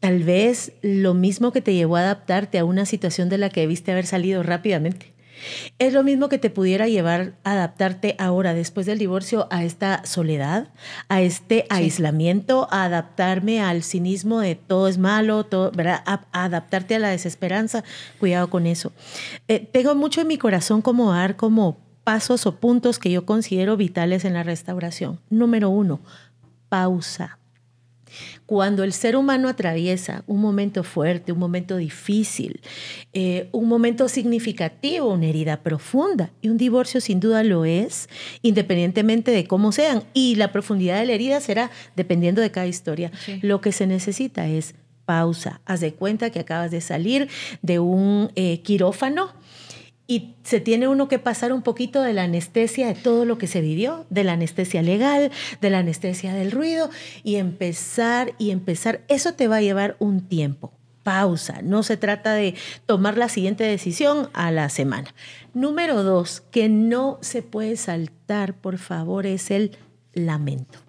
[0.00, 3.60] Tal vez lo mismo que te llevó a adaptarte a una situación de la que
[3.60, 5.14] debiste haber salido rápidamente.
[5.78, 10.04] Es lo mismo que te pudiera llevar a adaptarte ahora, después del divorcio, a esta
[10.04, 10.68] soledad,
[11.08, 16.02] a este aislamiento, a adaptarme al cinismo de todo es malo, todo, ¿verdad?
[16.06, 17.84] A, a adaptarte a la desesperanza.
[18.20, 18.92] Cuidado con eso.
[19.48, 23.76] Eh, tengo mucho en mi corazón como dar como pasos o puntos que yo considero
[23.76, 25.20] vitales en la restauración.
[25.30, 26.00] Número uno,
[26.68, 27.38] pausa.
[28.46, 32.60] Cuando el ser humano atraviesa un momento fuerte, un momento difícil,
[33.12, 38.08] eh, un momento significativo, una herida profunda, y un divorcio sin duda lo es,
[38.42, 43.10] independientemente de cómo sean, y la profundidad de la herida será dependiendo de cada historia.
[43.24, 43.38] Sí.
[43.42, 44.74] Lo que se necesita es
[45.04, 45.60] pausa.
[45.64, 47.28] Haz de cuenta que acabas de salir
[47.62, 49.32] de un eh, quirófano
[50.06, 53.46] y se tiene uno que pasar un poquito de la anestesia de todo lo que
[53.46, 56.90] se vivió, de la anestesia legal, de la anestesia del ruido,
[57.22, 59.02] y empezar y empezar.
[59.08, 60.72] Eso te va a llevar un tiempo.
[61.02, 61.60] Pausa.
[61.62, 62.54] No se trata de
[62.86, 65.14] tomar la siguiente decisión a la semana.
[65.52, 69.76] Número dos, que no se puede saltar, por favor, es el
[70.14, 70.83] lamento.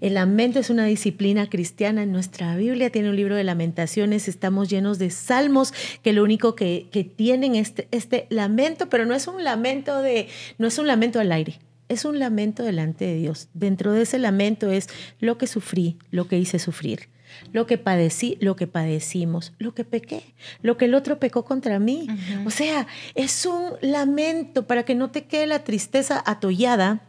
[0.00, 2.02] El lamento es una disciplina cristiana.
[2.02, 4.28] En nuestra Biblia tiene un libro de lamentaciones.
[4.28, 9.14] Estamos llenos de salmos que lo único que, que tienen este, este lamento, pero no
[9.14, 11.58] es un lamento de, no es un lamento al aire.
[11.88, 13.48] Es un lamento delante de Dios.
[13.52, 14.88] Dentro de ese lamento es
[15.20, 17.08] lo que sufrí, lo que hice sufrir,
[17.52, 20.22] lo que padecí, lo que padecimos, lo que pequé,
[20.62, 22.06] lo que el otro pecó contra mí.
[22.46, 27.02] O sea, es un lamento para que no te quede la tristeza atollada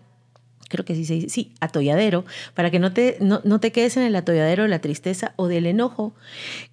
[0.70, 3.98] creo que sí se dice, sí, atolladero, para que no te, no, no te quedes
[3.98, 6.16] en el atolladero de la tristeza o del enojo,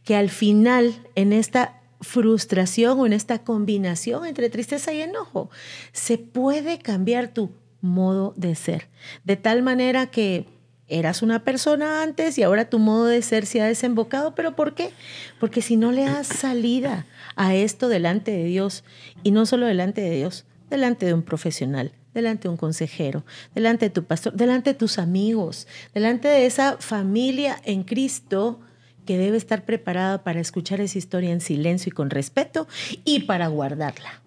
[0.05, 5.51] que al final en esta frustración o en esta combinación entre tristeza y enojo,
[5.93, 8.89] se puede cambiar tu modo de ser,
[9.25, 10.47] de tal manera que
[10.89, 14.75] eras una persona antes y ahora tu modo de ser se ha desembocado, pero ¿por
[14.75, 14.91] qué?
[15.39, 18.83] Porque si no le das salida a esto delante de Dios,
[19.23, 23.87] y no solo delante de Dios, delante de un profesional, delante de un consejero, delante
[23.87, 28.61] de tu pastor, delante de tus amigos, delante de esa familia en Cristo
[29.07, 32.69] que debe estar preparada para escuchar esa historia en silencio y con respeto
[33.05, 34.21] y para guardarla.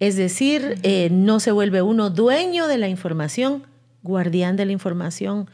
[0.00, 3.64] Es decir, eh, no se vuelve uno dueño de la información,
[4.02, 5.50] guardián de la información.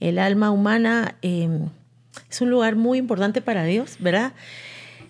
[0.00, 1.48] El alma humana eh,
[2.30, 4.32] es un lugar muy importante para Dios, ¿verdad?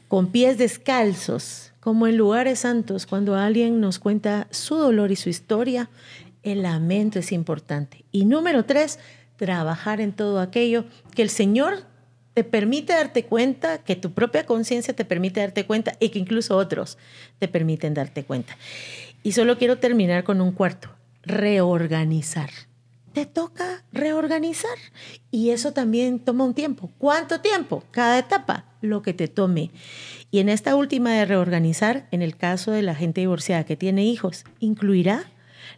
[0.08, 5.30] Con pies descalzos, Como en lugares santos, cuando alguien nos cuenta su dolor y su
[5.30, 5.88] historia,
[6.42, 8.04] el lamento es importante.
[8.12, 8.98] Y número tres,
[9.36, 11.84] trabajar en todo aquello que el Señor
[12.34, 16.56] te permite darte cuenta, que tu propia conciencia te permite darte cuenta y que incluso
[16.56, 16.98] otros
[17.38, 18.56] te permiten darte cuenta.
[19.22, 20.90] Y solo quiero terminar con un cuarto,
[21.22, 22.50] reorganizar.
[23.12, 24.78] Te toca reorganizar
[25.30, 26.90] y eso también toma un tiempo.
[26.98, 27.82] ¿Cuánto tiempo?
[27.90, 29.70] Cada etapa, lo que te tome.
[30.30, 34.04] Y en esta última de reorganizar, en el caso de la gente divorciada que tiene
[34.04, 35.24] hijos, incluirá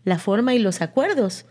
[0.04, 1.46] la forma y los acuerdos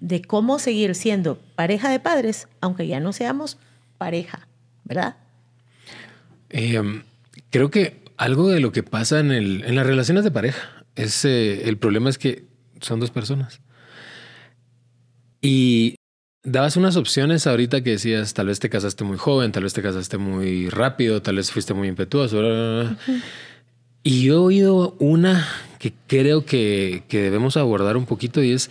[0.00, 3.58] de cómo seguir siendo pareja de padres, aunque ya no seamos
[3.98, 4.48] pareja,
[4.84, 5.16] ¿verdad?
[6.50, 7.02] Eh,
[7.50, 11.24] creo que algo de lo que pasa en, el, en las relaciones de pareja es
[11.24, 12.44] eh, el problema es que
[12.80, 13.60] son dos personas.
[15.40, 15.96] Y
[16.44, 19.82] dabas unas opciones ahorita que decías, tal vez te casaste muy joven, tal vez te
[19.82, 22.40] casaste muy rápido, tal vez fuiste muy impetuoso.
[24.02, 28.70] Y yo he oído una que creo que, que debemos abordar un poquito y es,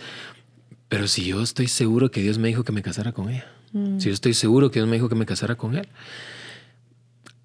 [0.88, 3.46] pero si yo estoy seguro que Dios me dijo que me casara con ella.
[3.72, 3.98] Mm.
[3.98, 5.88] Si yo estoy seguro que Dios me dijo que me casara con él.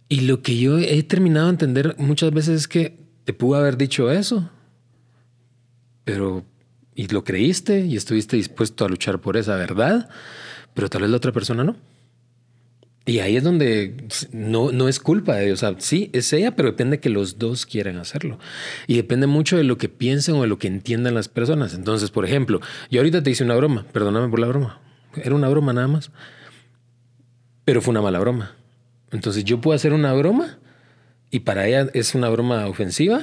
[0.07, 3.77] Y lo que yo he terminado de entender muchas veces es que te pudo haber
[3.77, 4.49] dicho eso,
[6.03, 6.43] pero
[6.99, 10.09] y lo creíste y estuviste dispuesto a luchar por esa verdad,
[10.73, 11.77] pero tal vez la otra persona no.
[13.05, 13.95] Y ahí es donde
[14.33, 15.63] no, no es culpa de Dios.
[15.77, 18.37] Sí, es ella, pero depende que los dos quieran hacerlo.
[18.85, 21.73] Y depende mucho de lo que piensen o de lo que entiendan las personas.
[21.73, 22.59] Entonces, por ejemplo,
[22.91, 24.81] yo ahorita te hice una broma, perdóname por la broma.
[25.15, 26.11] Era una broma nada más.
[27.63, 28.57] Pero fue una mala broma.
[29.11, 30.59] Entonces yo puedo hacer una broma
[31.31, 33.21] y para ella es una broma ofensiva.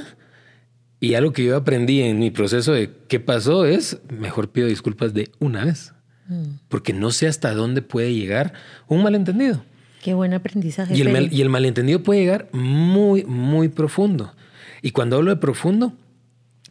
[1.00, 5.12] Y algo que yo aprendí en mi proceso de qué pasó es, mejor pido disculpas
[5.12, 5.92] de una vez.
[6.28, 6.58] Mm.
[6.68, 8.54] Porque no sé hasta dónde puede llegar
[8.88, 9.62] un malentendido.
[10.02, 10.96] Qué buen aprendizaje.
[10.96, 14.34] Y el, y el malentendido puede llegar muy, muy profundo.
[14.82, 15.92] Y cuando hablo de profundo,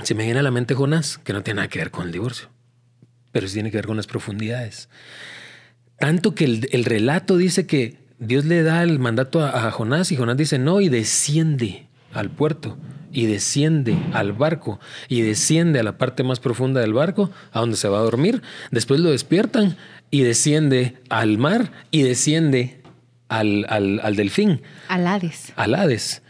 [0.03, 2.11] se me viene a la mente Jonás, que no tiene nada que ver con el
[2.11, 2.49] divorcio
[3.35, 4.87] pero sí tiene que ver con las profundidades.
[5.99, 10.37] Tanto que el, relato dice que Dios le da el mandato a, Jonás y Jonás
[10.37, 12.77] dice no y desciende al puerto
[13.15, 17.77] y desciende al barco y desciende a la parte más profunda del barco a donde
[17.77, 18.41] se va a dormir.
[18.71, 19.77] Después lo despiertan
[20.11, 22.81] y desciende al mar y desciende
[23.29, 24.61] al, al, al delfín.
[24.89, 25.53] Al Hades.
[25.55, 26.21] Al Hades.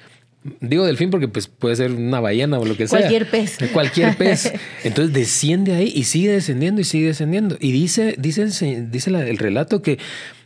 [0.62, 3.00] Digo delfín porque pues puede ser una ballena o lo que sea.
[3.00, 3.58] Cualquier pez.
[3.74, 4.54] Cualquier pez.
[4.84, 7.58] Entonces desciende ahí y sigue descendiendo y sigue descendiendo.
[7.60, 8.46] Y dice, dice,
[8.92, 9.98] dice el relato que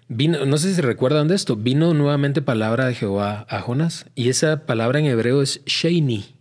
[0.10, 4.06] vino, no sé si se recuerdan de esto, vino nuevamente palabra de Jehová a Jonás
[4.15, 6.36] y esa palabra en hebreo es Sheini.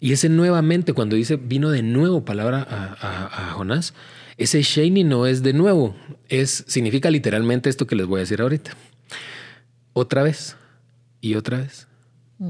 [0.00, 3.92] Y ese nuevamente, cuando dice vino de nuevo palabra a, a Jonás,
[4.38, 5.94] ese Sheini no es de nuevo,
[6.28, 8.72] es, significa literalmente esto que les voy a decir ahorita.
[9.92, 10.56] Otra vez
[11.20, 11.86] y otra vez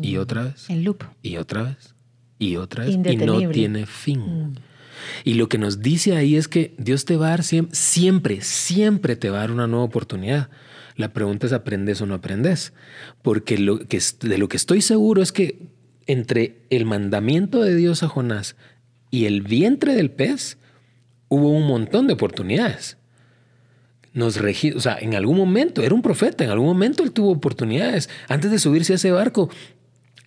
[0.01, 0.71] y otra vez.
[0.71, 1.05] En loop.
[1.23, 1.95] Y otra vez.
[2.39, 2.95] Y otra vez.
[2.95, 4.21] Y no tiene fin.
[4.21, 4.55] Mm.
[5.25, 8.41] Y lo que nos dice ahí es que Dios te va a dar siempre, siempre,
[8.43, 10.51] siempre te va a dar una nueva oportunidad.
[10.97, 12.73] La pregunta es, ¿aprendes o no aprendes?
[13.23, 15.69] Porque de lo que estoy seguro es que
[16.07, 18.57] entre el mandamiento de Dios a Jonás
[19.11, 20.59] y el vientre del pez
[21.29, 22.99] hubo un montón de oportunidades.
[24.13, 27.31] Nos regi o sea, en algún momento, era un profeta, en algún momento él tuvo
[27.31, 28.11] oportunidades.
[28.29, 29.49] Antes de subirse a ese barco,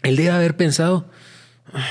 [0.02, 1.10] él debe haber pensado,
[1.74, 1.86] ah,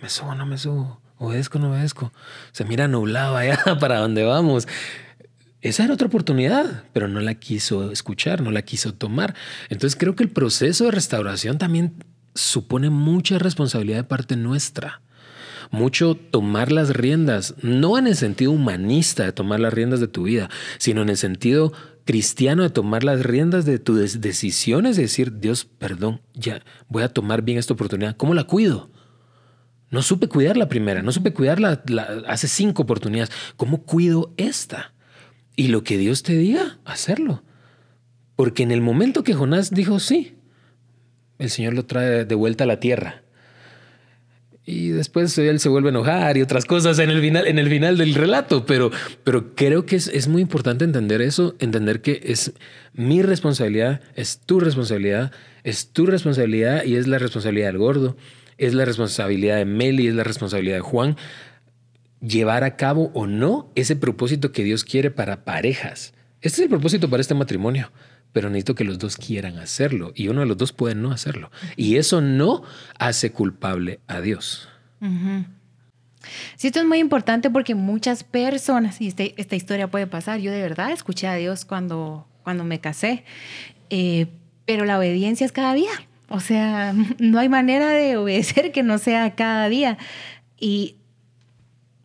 [0.00, 2.12] me subo, no me subo, obedezco, no obedezco.
[2.52, 4.66] Se mira nublado allá para dónde vamos.
[5.62, 9.34] Esa era otra oportunidad, pero no la quiso escuchar, no la quiso tomar.
[9.68, 15.00] Entonces creo que el proceso de restauración también supone mucha responsabilidad de parte nuestra.
[15.72, 20.24] Mucho tomar las riendas, no en el sentido humanista de tomar las riendas de tu
[20.24, 20.48] vida,
[20.78, 21.72] sino en el sentido
[22.04, 27.08] cristiano de tomar las riendas de tus decisiones, de decir, Dios, perdón, ya voy a
[27.08, 28.16] tomar bien esta oportunidad.
[28.16, 28.90] ¿Cómo la cuido?
[29.90, 31.82] No supe cuidar la primera, no supe cuidarla
[32.26, 33.32] hace cinco oportunidades.
[33.56, 34.92] ¿Cómo cuido esta?
[35.54, 37.42] Y lo que Dios te diga, hacerlo.
[38.34, 40.34] Porque en el momento que Jonás dijo sí,
[41.38, 43.22] el Señor lo trae de vuelta a la tierra.
[44.68, 47.68] Y después él se vuelve a enojar y otras cosas en el final, en el
[47.68, 48.66] final del relato.
[48.66, 48.90] Pero,
[49.22, 52.52] pero creo que es, es muy importante entender eso, entender que es
[52.92, 55.30] mi responsabilidad, es tu responsabilidad,
[55.62, 58.16] es tu responsabilidad y es la responsabilidad del gordo,
[58.58, 61.16] es la responsabilidad de Meli, es la responsabilidad de Juan,
[62.20, 66.14] llevar a cabo o no ese propósito que Dios quiere para parejas.
[66.40, 67.90] Este es el propósito para este matrimonio
[68.36, 71.50] pero necesito que los dos quieran hacerlo y uno de los dos puede no hacerlo.
[71.74, 72.64] Y eso no
[72.98, 74.68] hace culpable a Dios.
[76.56, 80.52] Sí, esto es muy importante porque muchas personas, y este, esta historia puede pasar, yo
[80.52, 83.24] de verdad escuché a Dios cuando, cuando me casé,
[83.88, 84.26] eh,
[84.66, 85.92] pero la obediencia es cada día.
[86.28, 89.98] O sea, no hay manera de obedecer que no sea cada día.
[90.58, 90.96] Y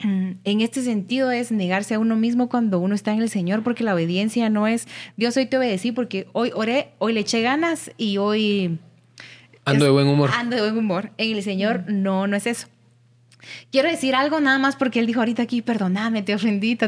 [0.04, 3.84] en este sentido es negarse a uno mismo cuando uno está en el Señor, porque
[3.84, 7.92] la obediencia no es, Dios hoy te obedecí porque hoy oré, hoy le eché ganas
[7.98, 8.80] y hoy...
[9.64, 10.32] Ando de buen humor.
[10.34, 11.12] Ando de buen humor.
[11.18, 12.68] En el Señor no, no es eso.
[13.72, 16.76] Quiero decir algo nada más porque él dijo ahorita aquí, perdóname, te ofendí,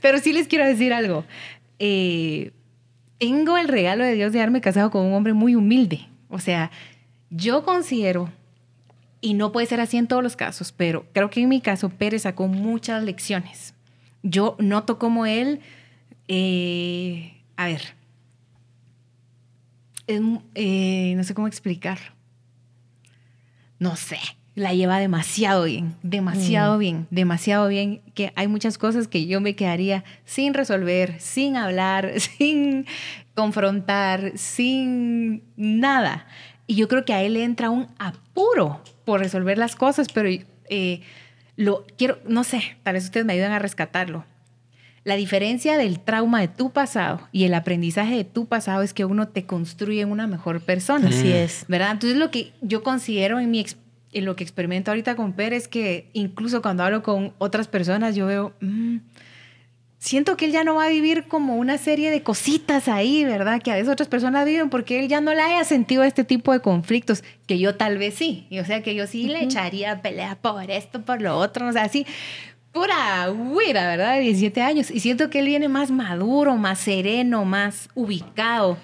[0.00, 1.24] pero sí les quiero decir algo.
[1.78, 2.52] Eh,
[3.18, 6.08] tengo el regalo de Dios de haberme casado con un hombre muy humilde.
[6.28, 6.70] O sea,
[7.30, 8.30] yo considero,
[9.20, 11.88] y no puede ser así en todos los casos, pero creo que en mi caso
[11.88, 13.74] Pérez sacó muchas lecciones.
[14.22, 15.60] Yo noto como él,
[16.28, 17.94] eh, a ver,
[20.06, 22.12] eh, no sé cómo explicarlo.
[23.78, 24.18] No sé,
[24.54, 26.78] la lleva demasiado bien, demasiado mm.
[26.78, 32.12] bien, demasiado bien, que hay muchas cosas que yo me quedaría sin resolver, sin hablar,
[32.20, 32.86] sin
[33.34, 36.26] confrontar, sin nada.
[36.66, 40.28] Y yo creo que a él le entra un apuro por resolver las cosas, pero
[40.70, 41.00] eh,
[41.56, 44.24] lo quiero, no sé, tal vez ustedes me ayudan a rescatarlo.
[45.02, 49.04] La diferencia del trauma de tu pasado y el aprendizaje de tu pasado es que
[49.04, 51.08] uno te construye en una mejor persona.
[51.08, 51.66] Así es.
[51.68, 51.90] ¿Verdad?
[51.90, 53.83] Entonces lo que yo considero en mi experiencia
[54.14, 58.14] en lo que experimento ahorita con Pérez es que incluso cuando hablo con otras personas,
[58.14, 58.98] yo veo, mm,
[59.98, 63.60] siento que él ya no va a vivir como una serie de cositas ahí, ¿verdad?
[63.60, 66.52] Que a veces otras personas viven porque él ya no le haya sentido este tipo
[66.52, 68.46] de conflictos, que yo tal vez sí.
[68.50, 71.72] Y o sea, que yo sí le echaría pelea por esto, por lo otro, o
[71.72, 72.06] sea, así
[72.72, 74.14] pura huira, ¿verdad?
[74.14, 74.90] De 17 años.
[74.90, 78.76] Y siento que él viene más maduro, más sereno, más ubicado.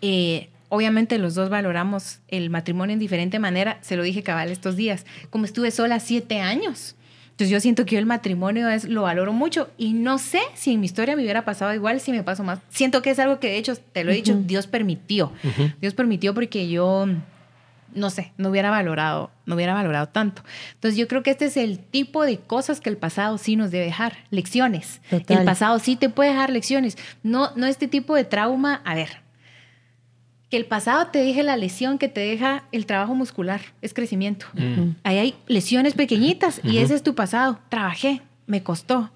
[0.00, 4.76] Eh, Obviamente los dos valoramos el matrimonio en diferente manera, se lo dije cabal estos
[4.76, 6.94] días, como estuve sola siete años.
[7.38, 10.72] Entonces yo siento que yo el matrimonio es, lo valoro mucho y no sé si
[10.72, 12.58] en mi historia me hubiera pasado igual, si me pasó más.
[12.68, 15.32] Siento que es algo que de hecho, te lo he dicho, Dios permitió.
[15.80, 17.06] Dios permitió porque yo,
[17.94, 20.42] no sé, no hubiera valorado, no hubiera valorado tanto.
[20.74, 23.70] Entonces yo creo que este es el tipo de cosas que el pasado sí nos
[23.70, 25.00] debe dejar, lecciones.
[25.12, 26.98] El pasado sí te puede dejar lecciones.
[27.22, 29.20] No, no este tipo de trauma, a ver,
[30.50, 34.46] que el pasado te deje la lesión que te deja el trabajo muscular, es crecimiento.
[34.54, 34.96] Mm.
[35.04, 37.58] Ahí hay lesiones pequeñitas y ese es tu pasado.
[37.68, 39.10] Trabajé, me costó,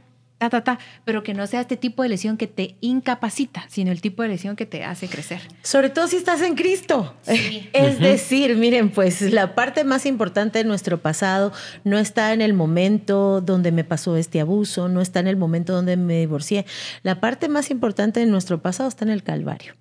[1.04, 4.28] pero que no sea este tipo de lesión que te incapacita, sino el tipo de
[4.28, 5.40] lesión que te hace crecer.
[5.62, 7.14] Sobre todo si estás en Cristo.
[7.26, 11.52] Es decir, miren, pues la parte más importante de nuestro pasado
[11.84, 15.72] no está en el momento donde me pasó este abuso, no está en el momento
[15.72, 16.66] donde me divorcié.
[17.02, 19.74] La parte más importante de nuestro pasado está en el Calvario.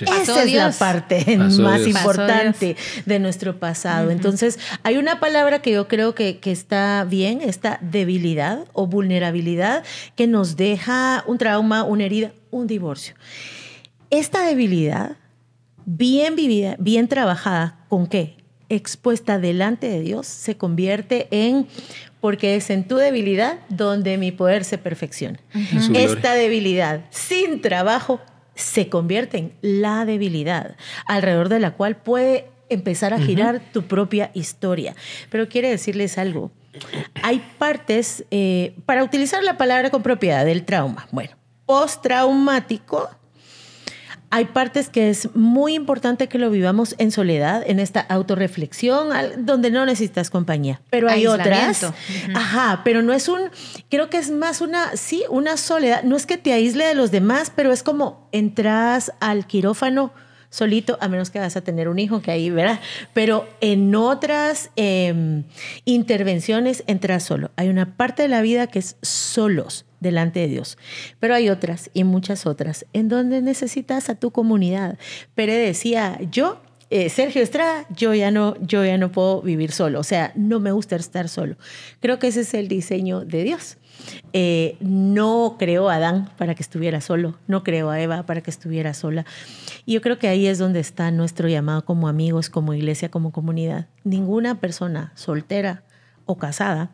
[0.00, 4.10] Esa es la parte más importante de nuestro pasado.
[4.10, 9.84] Entonces, hay una palabra que yo creo que, que está bien, esta debilidad o vulnerabilidad
[10.16, 13.14] que nos deja un trauma, una herida, un divorcio.
[14.10, 15.16] Esta debilidad,
[15.84, 18.36] bien vivida, bien trabajada, ¿con qué?
[18.68, 21.66] Expuesta delante de Dios, se convierte en,
[22.20, 25.38] porque es en tu debilidad donde mi poder se perfecciona.
[25.94, 28.20] Esta debilidad sin trabajo
[28.54, 34.30] se convierte en la debilidad, alrededor de la cual puede empezar a girar tu propia
[34.34, 34.94] historia.
[35.30, 36.50] Pero quiere decirles algo,
[37.22, 43.08] hay partes, eh, para utilizar la palabra con propiedad del trauma, bueno, postraumático,
[44.30, 49.70] hay partes que es muy importante que lo vivamos en soledad, en esta autorreflexión, donde
[49.70, 50.82] no necesitas compañía.
[50.90, 51.86] Pero hay otras.
[52.34, 53.40] Ajá, pero no es un,
[53.88, 56.02] creo que es más una, sí, una soledad.
[56.02, 60.12] No es que te aísle de los demás, pero es como entras al quirófano
[60.50, 62.80] solito, a menos que vas a tener un hijo, que ahí, ¿verdad?
[63.12, 65.44] Pero en otras em,
[65.84, 67.50] intervenciones entras solo.
[67.56, 70.78] Hay una parte de la vida que es solos delante de Dios.
[71.20, 74.98] Pero hay otras y muchas otras en donde necesitas a tu comunidad.
[75.34, 80.00] Pero decía, yo eh, Sergio Estrada, yo ya no, yo ya no puedo vivir solo,
[80.00, 81.56] o sea, no me gusta estar solo.
[82.00, 83.76] Creo que ese es el diseño de Dios.
[84.32, 88.50] Eh, no creó a Adán para que estuviera solo, no creó a Eva para que
[88.50, 89.24] estuviera sola.
[89.86, 93.32] Y yo creo que ahí es donde está nuestro llamado como amigos, como iglesia, como
[93.32, 93.86] comunidad.
[94.04, 95.82] Ninguna persona soltera
[96.26, 96.90] o casada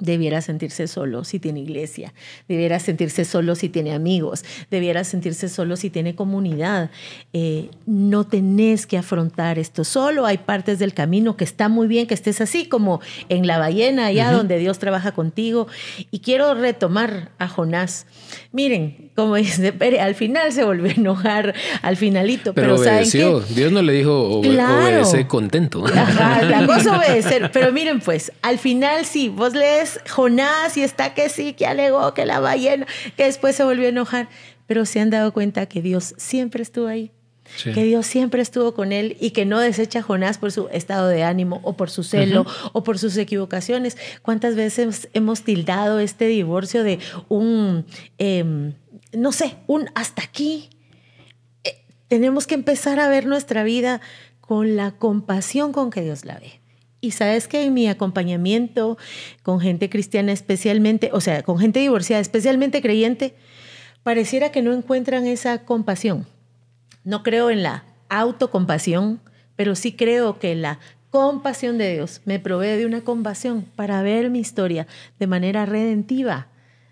[0.00, 2.12] debiera sentirse solo si tiene iglesia,
[2.48, 6.90] debiera sentirse solo si tiene amigos, debiera sentirse solo si tiene comunidad.
[7.32, 12.06] Eh, no tenés que afrontar esto solo, hay partes del camino que está muy bien
[12.06, 15.68] que estés así, como en la ballena, allá donde Dios trabaja contigo.
[16.10, 18.06] Y quiero retomar a Jonás.
[18.52, 22.54] Miren, como dice Pere, al final se volvió a enojar, al finalito.
[22.54, 23.40] Pero, obedeció.
[23.40, 25.84] Dios no le dijo obedece contento.
[25.86, 27.50] la cosa obedecer.
[27.52, 32.14] Pero miren, pues, al final sí, vos lees Jonás y está que sí, que alegó,
[32.14, 32.86] que la ballena,
[33.16, 34.28] que después se volvió a enojar.
[34.66, 37.10] Pero se han dado cuenta que Dios siempre estuvo ahí.
[37.64, 41.08] que Dios siempre estuvo con él y que no desecha a Jonás por su estado
[41.08, 42.44] de ánimo o por su celo
[42.74, 43.96] o por sus equivocaciones.
[44.20, 46.98] ¿Cuántas veces hemos tildado este divorcio de
[47.30, 47.86] un,
[48.18, 48.74] em,
[49.14, 50.68] no sé, un hasta aquí?
[51.64, 54.02] Eh, tenemos que empezar a ver nuestra vida
[54.48, 56.57] con la compasión con que Dios la ve.
[57.00, 58.98] Y sabes que en mi acompañamiento
[59.42, 63.34] con gente cristiana especialmente, o sea, con gente divorciada, especialmente creyente,
[64.02, 66.26] pareciera que no encuentran esa compasión
[67.08, 69.20] no creo en la autocompasión,
[69.56, 70.78] pero sí creo que la
[71.08, 74.86] compasión de Dios me provee de una compasión para ver mi historia
[75.18, 76.48] de manera redentiva,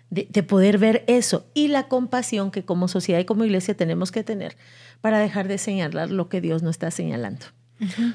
[0.09, 4.23] de, poder ver eso y la compasión que como sociedad y como iglesia tenemos que
[4.23, 4.57] tener
[5.01, 7.45] para dejar de señalar lo que Dios nos está señalando.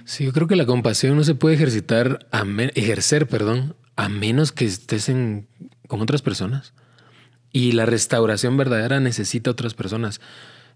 [0.05, 2.45] Sí, yo creo que la compasión no se puede ejercitar, a
[2.75, 5.11] ejercer, perdón, a menos que estés
[5.87, 6.73] con otras personas.
[7.53, 10.21] Y la restauración verdadera necesita otras personas.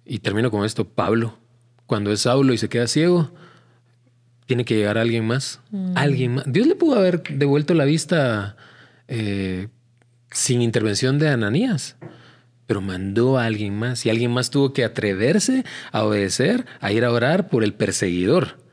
[0.05, 1.39] Y termino con esto, Pablo,
[1.87, 3.32] cuando es Saulo y se queda ciego,
[4.47, 5.61] tiene que llegar alguien más.
[5.70, 5.93] Mm.
[5.97, 6.45] Alguien más.
[6.47, 8.57] Dios le pudo haber devuelto la vista
[9.09, 9.68] eh,
[10.30, 11.97] sin intervención de Ananías,
[12.66, 17.05] pero mandó a alguien más y alguien más tuvo que atreverse a obedecer, a ir
[17.05, 18.66] a orar por el perseguidor.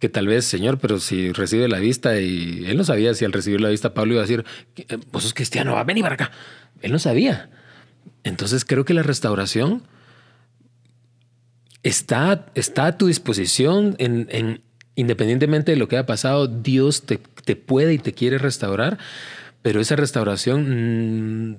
[0.00, 3.32] Que tal vez, Señor, pero si recibe la vista y él no sabía si al
[3.32, 4.44] recibir la vista Pablo iba a decir,
[4.76, 6.32] eh, vos sos cristiano, va, ven para acá.
[6.80, 7.50] Él no sabía.
[8.24, 9.82] Entonces creo que la restauración
[11.82, 14.62] está, está a tu disposición en,
[14.94, 17.18] independientemente de lo que haya pasado, Dios te,
[17.56, 18.98] puede y te quiere restaurar,
[19.62, 21.56] pero esa restauración mm,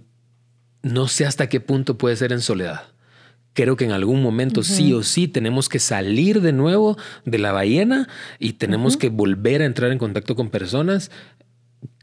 [0.84, 2.84] no sé hasta qué punto puede ser en soledad.
[3.54, 7.52] Creo que en algún momento sí o sí tenemos que salir de nuevo de la
[7.52, 8.08] ballena
[8.40, 11.12] y tenemos que volver a entrar en contacto con personas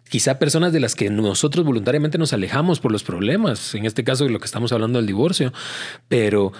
[0.08, 4.24] quizá personas de las que nosotros voluntariamente nos alejamos por los problemas, en este caso
[4.24, 5.52] de lo que estamos hablando del divorcio,
[6.08, 6.52] pero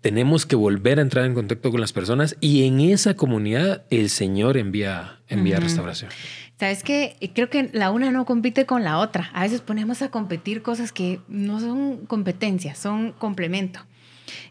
[0.00, 4.10] tenemos que volver a entrar en contacto con las personas y en esa comunidad el
[4.10, 6.10] Señor envía, envía restauración.
[6.58, 9.30] Sabes que creo que la una no compite con la otra.
[9.32, 13.80] A veces ponemos a competir cosas que no son competencias, son complemento.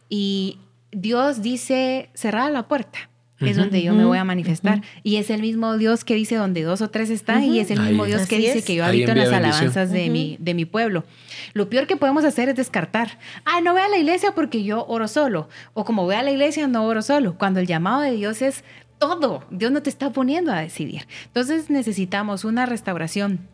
[0.10, 0.60] Y
[0.92, 3.10] Dios dice, cerrada la puerta
[3.48, 4.82] es donde yo me voy a manifestar.
[5.04, 7.80] Y es el mismo Dios que dice donde dos o tres están y es el
[7.80, 11.06] mismo Dios que dice que yo habito en las alabanzas de, mi, de mi pueblo.
[11.54, 13.18] Lo peor que podemos hacer es descartar.
[13.46, 15.48] Ah, no voy a la iglesia porque yo oro solo.
[15.74, 17.38] O como voy a la iglesia no oro solo.
[17.38, 18.64] Cuando el llamado de Dios es
[18.98, 19.46] todo.
[19.50, 21.08] Dios no te está poniendo a decidir.
[21.28, 23.48] Entonces necesitamos una restauración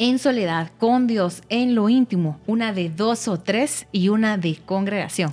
[0.00, 4.56] en soledad con Dios en lo íntimo, una de dos o tres y una de
[4.64, 5.30] congregación.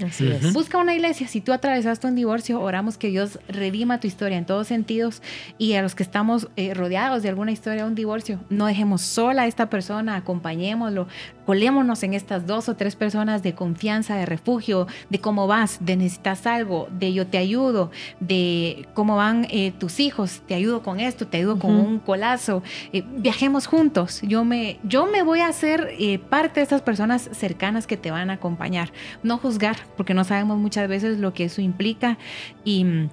[0.52, 1.30] Busca una iglesia.
[1.30, 5.22] Si tú atravesaste un divorcio, oramos que Dios redima tu historia en todos sentidos
[5.58, 9.02] y a los que estamos eh, rodeados de alguna historia de un divorcio, no dejemos
[9.02, 11.08] sola a esta persona, acompañémoslo,
[11.48, 15.96] colémonos en estas dos o tres personas de confianza, de refugio, de cómo vas, de
[15.96, 17.90] necesitas algo, de yo te ayudo,
[18.20, 22.64] de cómo van eh, tus hijos, te ayudo con esto, te ayudo con un colazo,
[22.92, 24.20] eh, viajemos juntos.
[24.24, 28.12] Yo me yo me voy a hacer eh, parte de estas personas cercanas que te
[28.12, 28.92] van a acompañar.
[29.24, 32.18] No juzgar, porque no sabemos muchas veces lo que eso implica
[32.66, 33.10] y mm,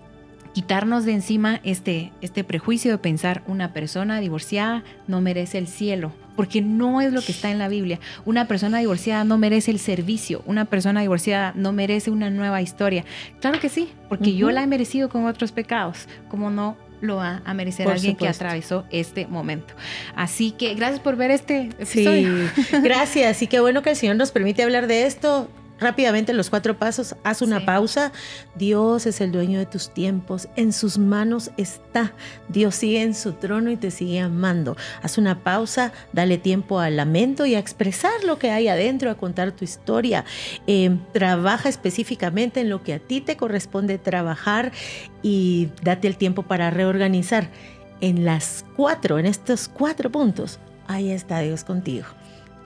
[0.54, 6.10] quitarnos de encima este, este prejuicio de pensar una persona divorciada no merece el cielo,
[6.36, 8.00] porque no es lo que está en la Biblia.
[8.24, 13.04] Una persona divorciada no merece el servicio, una persona divorciada no merece una nueva historia.
[13.40, 17.42] Claro que sí, porque yo la he merecido con otros pecados, como no lo va
[17.44, 19.74] a merecer alguien que atravesó este momento.
[20.16, 22.48] Así que gracias por ver este episodio.
[22.54, 23.42] Sí, gracias.
[23.42, 25.50] Y qué bueno que el Señor nos permite hablar de esto
[25.84, 28.10] rápidamente los cuatro pasos, haz una pausa.
[28.56, 32.12] Dios es el dueño de tus tiempos, en sus manos está.
[32.48, 34.76] Dios sigue en su trono y te sigue amando.
[35.02, 39.14] Haz una pausa, dale tiempo al lamento y a expresar lo que hay adentro, a
[39.14, 40.24] contar tu historia.
[40.66, 44.72] Eh, trabaja específicamente en lo que a ti te corresponde trabajar
[45.22, 47.50] y date el tiempo para reorganizar.
[48.00, 50.58] En las cuatro, en estos cuatro puntos,
[50.88, 52.06] ahí está Dios contigo.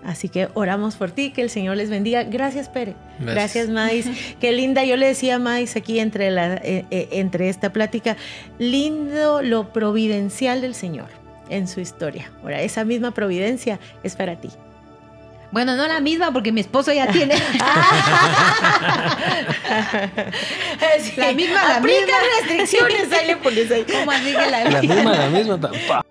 [0.05, 2.22] Así que oramos por ti, que el Señor les bendiga.
[2.22, 2.94] Gracias, Pere.
[3.18, 4.07] Gracias, Mais.
[4.40, 4.84] Qué linda.
[4.84, 8.16] Yo le decía a Mais aquí entre, la, eh, eh, entre esta plática,
[8.59, 11.09] lindo lo providencial del Señor
[11.51, 12.30] en su historia.
[12.42, 14.51] Ahora, esa misma providencia es para ti.
[15.51, 17.34] Bueno, no la misma porque mi esposo ya tiene.
[21.16, 23.84] la misma, la Aplica restricciones, ahí le pones ahí.
[23.90, 25.14] ¿Cómo así que la, la misma?
[25.14, 26.05] La misma, la misma.